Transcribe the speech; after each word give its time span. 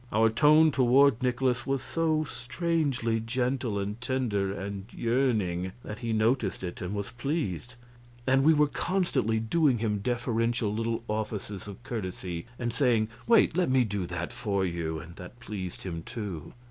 Our 0.11 0.31
tone 0.31 0.71
toward 0.71 1.21
Nikolaus 1.21 1.67
was 1.67 1.83
so 1.83 2.23
strangely 2.23 3.19
gentle 3.19 3.77
and 3.77 4.01
tender 4.01 4.51
and 4.51 4.91
yearning 4.91 5.73
that 5.83 5.99
he 5.99 6.11
noticed 6.11 6.63
it, 6.63 6.81
and 6.81 6.95
was 6.95 7.11
pleased; 7.11 7.75
and 8.25 8.43
we 8.43 8.51
were 8.51 8.65
constantly 8.65 9.39
doing 9.39 9.77
him 9.77 9.99
deferential 9.99 10.73
little 10.73 11.03
offices 11.07 11.67
of 11.67 11.83
courtesy, 11.83 12.47
and 12.57 12.73
saying, 12.73 13.09
"Wait, 13.27 13.55
let 13.55 13.69
me 13.69 13.83
do 13.83 14.07
that 14.07 14.33
for 14.33 14.65
you," 14.65 14.97
and 14.97 15.17
that 15.17 15.39
pleased 15.39 15.83
him, 15.83 16.01
too. 16.01 16.51